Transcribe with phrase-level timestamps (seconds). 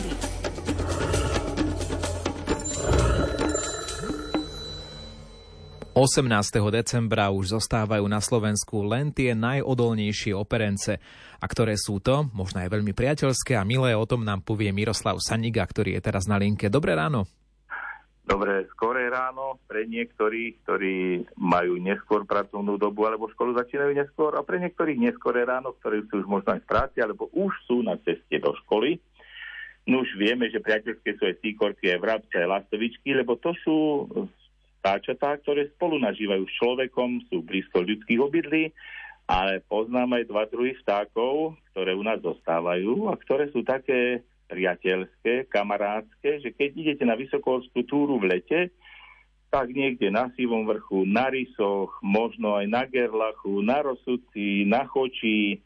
[0.00, 0.30] prírody.
[6.00, 6.24] 18.
[6.72, 10.96] decembra už zostávajú na Slovensku len tie najodolnejšie operence.
[11.40, 15.20] A ktoré sú to, možno aj veľmi priateľské a milé, o tom nám povie Miroslav
[15.20, 16.72] Saniga, ktorý je teraz na linke.
[16.72, 17.28] Dobré ráno.
[18.24, 24.46] Dobré, skoré ráno pre niektorých, ktorí majú neskôr pracovnú dobu alebo školu začínajú neskôr a
[24.46, 27.98] pre niektorých neskoré ráno, ktorí sú už možno aj v práci alebo už sú na
[28.06, 29.02] ceste do školy.
[29.88, 34.06] No už vieme, že priateľské sú aj síkorky, aj vrabce, aj lastovičky, lebo to sú
[34.80, 38.64] vtáčatá, ktoré spolu nažívajú s človekom, sú blízko ľudských obydlí,
[39.30, 45.46] ale poznám aj dva druhy vtákov, ktoré u nás zostávajú a ktoré sú také priateľské,
[45.46, 48.74] kamarádske, že keď idete na vysokohorskú túru v lete,
[49.50, 55.62] tak niekde na Sivom vrchu, na Rysoch, možno aj na Gerlachu, na Rosuci, na Choči,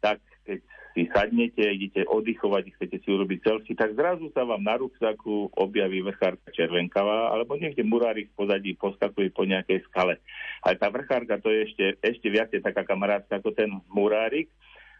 [0.00, 0.60] tak keď
[0.96, 6.00] si sadnete, idete oddychovať, chcete si urobiť selfie, tak zrazu sa vám na ruksaku objaví
[6.00, 10.16] vrchárka červenkavá, alebo niekde murári v pozadí poskakuje po nejakej skale.
[10.64, 14.48] Ale tá vrchárka to je ešte, ešte viacej taká kamarátska ako ten murárik.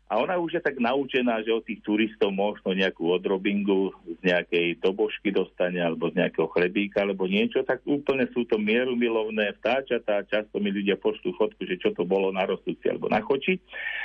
[0.07, 4.79] A ona už je tak naučená, že od tých turistov možno nejakú odrobingu z nejakej
[4.79, 10.23] dobožky dostane, alebo z nejakého chlebíka, alebo niečo, tak úplne sú to mierumilovné vtáčatá.
[10.31, 13.59] Často mi ľudia pošlú fotku, že čo to bolo na rostúci alebo na choči.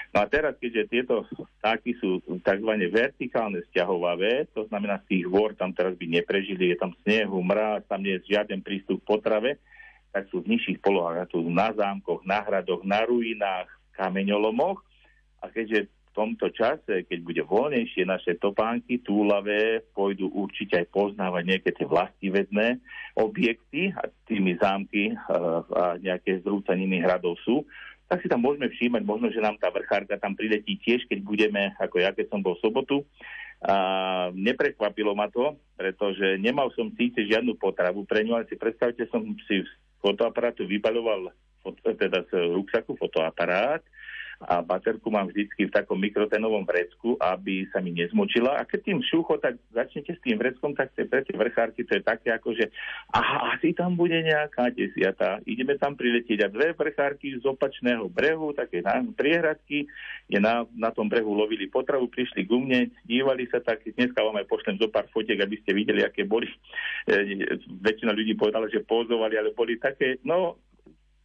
[0.10, 1.22] No a teraz, keďže tieto
[1.62, 2.72] vtáky sú tzv.
[2.90, 7.86] vertikálne stiahovavé, to znamená, z tých vor tam teraz by neprežili, je tam snehu, mráz,
[7.86, 9.62] tam nie je žiaden prístup k potrave,
[10.10, 14.82] tak sú v nižších polohách, sú na zámkoch, na hradoch, na ruinách, kameňolomoch
[15.42, 21.44] a keďže v tomto čase, keď bude voľnejšie naše topánky, túlavé, pôjdu určite aj poznávať
[21.48, 22.68] nejaké tie vlastivedné
[23.16, 27.64] objekty a tými zámky a, a nejaké zrúcaniny hradov sú,
[28.12, 31.72] tak si tam môžeme všímať, možno, že nám tá vrchárka tam priletí tiež, keď budeme,
[31.80, 33.08] ako ja, keď som bol v sobotu.
[33.64, 33.76] A
[34.36, 39.24] neprekvapilo ma to, pretože nemal som síce žiadnu potravu pre ňu, ale si predstavte, som
[39.48, 39.70] si z
[40.04, 41.32] fotoaparátu vybaloval
[41.86, 43.86] teda z ruksaku fotoaparát,
[44.42, 48.58] a baterku mám vždycky v takom mikrotenovom vrecku, aby sa mi nezmočila.
[48.58, 52.04] A keď tým šúcho, tak začnete s tým vreckom, tak pre tie vrchárky to je
[52.04, 52.74] také ako, že
[53.14, 55.38] aha, asi tam bude nejaká desiatá.
[55.46, 59.86] Ideme tam priletieť a dve vrchárky z opačného brehu, také na, priehradky,
[60.26, 64.42] je na, na tom brehu lovili potravu, prišli ku mne, dívali sa tak, dneska vám
[64.42, 66.50] aj pošlem zo pár fotiek, aby ste videli, aké boli.
[67.06, 70.58] E, väčšina ľudí povedala, že pozovali, ale boli také, no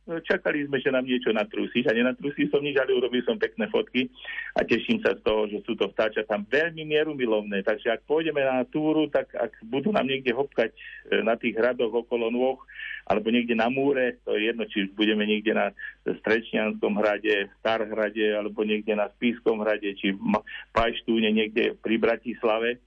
[0.06, 4.06] čakali sme, že nám niečo natrúsiš a nenatrúsil som nič, ale urobil som pekné fotky
[4.54, 7.66] a teším sa z toho, že sú to vtáča tam veľmi mierumilovné.
[7.66, 10.78] Takže ak pôjdeme na túru, tak ak budú nám niekde hopkať e,
[11.26, 12.58] na tých hradoch okolo nôh
[13.06, 15.74] alebo niekde na múre, to je jedno, či budeme niekde na
[16.06, 20.22] Strečnianskom hrade, Starhrade alebo niekde na Spískom hrade, či v
[20.70, 22.78] Pajštúne niekde pri Bratislave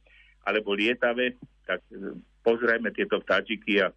[0.47, 1.35] alebo Lietave,
[1.67, 2.15] tak e,
[2.47, 3.91] pozrajme tieto vtáčiky a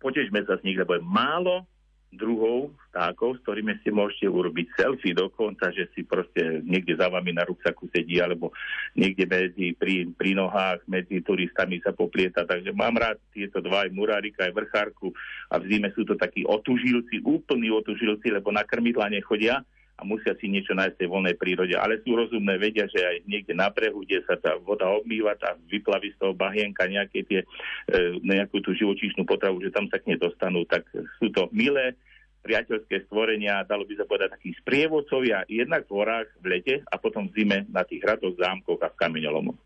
[0.00, 1.68] potežme sa z nich, lebo je málo
[2.10, 7.30] druhov vtákov, s ktorými si môžete urobiť selfie dokonca, že si proste niekde za vami
[7.30, 8.50] na ruksaku sedí, alebo
[8.98, 12.42] niekde medzi, pri, pri nohách medzi turistami sa poplieta.
[12.42, 15.14] Takže mám rád tieto dva, aj murárika, aj vrchárku
[15.54, 19.62] a v zime sú to takí otužilci, úplní otužilci, lebo na krmidla nechodia
[20.00, 21.76] a musia si niečo nájsť v tej voľnej prírode.
[21.76, 25.60] Ale sú rozumné, vedia, že aj niekde na brehu, kde sa tá voda obmýva, tá
[25.68, 27.44] vyplaví z toho bahienka nejaké tie,
[27.92, 30.88] e, nejakú tú živočíšnu potravu, že tam sa k nej dostanú, tak
[31.20, 32.00] sú to milé,
[32.40, 37.28] priateľské stvorenia, dalo by sa povedať takí sprievodcovia, jednak v horách v lete a potom
[37.28, 39.60] v zime na tých hradoch, zámkoch a v kameňolomoch.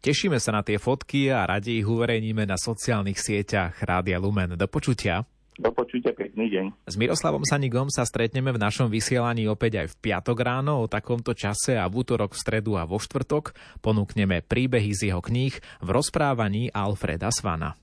[0.00, 4.56] Tešíme sa na tie fotky a radi ich uverejníme na sociálnych sieťach Rádia Lumen.
[4.56, 5.28] Do počutia.
[5.60, 6.88] Do počutia, pekný deň.
[6.88, 11.36] S Miroslavom Sanigom sa stretneme v našom vysielaní opäť aj v piatok ráno o takomto
[11.36, 13.52] čase a v útorok, v stredu a vo štvrtok
[13.84, 15.52] ponúkneme príbehy z jeho kníh
[15.84, 17.76] v rozprávaní Alfreda Svana.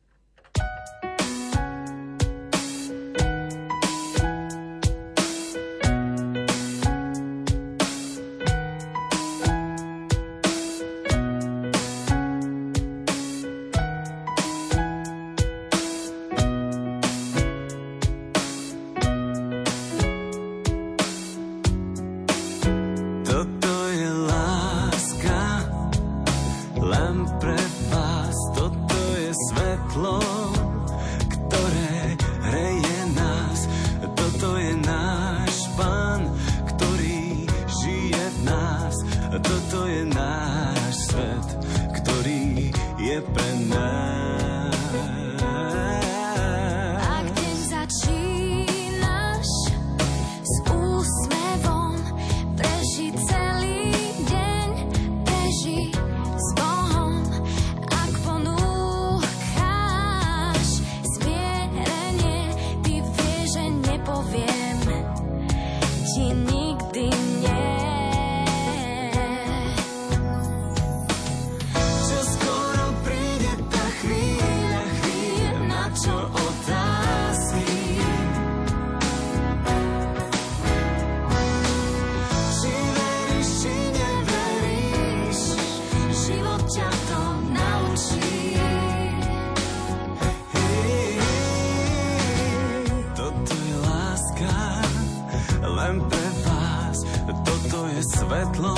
[95.88, 97.00] Len pre vás.
[97.48, 98.76] Toto je svetlo,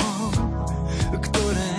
[1.18, 1.69] ktoré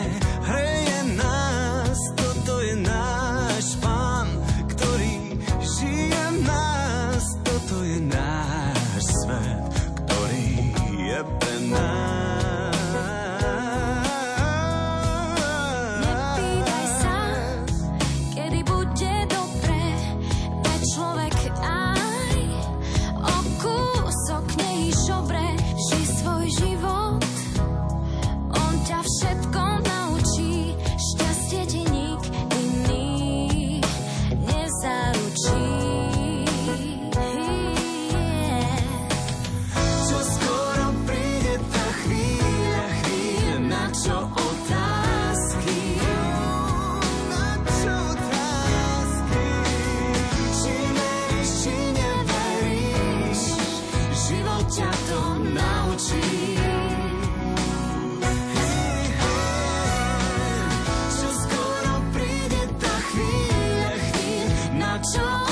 [65.14, 65.51] show.